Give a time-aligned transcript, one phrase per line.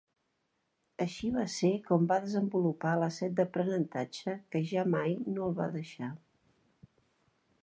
[1.03, 5.73] Així va ser com va desenvolupar la set d'aprenentatge que ja mai no el va
[5.81, 6.15] deixar.